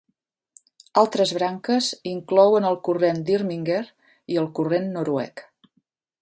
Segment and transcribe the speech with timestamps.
[1.01, 3.83] Altres branques inclouen el corrent d'Irminger
[4.37, 5.47] i el corrent noruec.